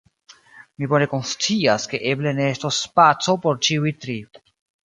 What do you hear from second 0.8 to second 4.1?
Mi bone konscias, ke eble ne estos spaco por ĉiuj